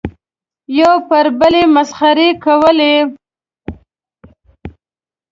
[0.79, 2.95] یو پر بل یې مسخرې کولې.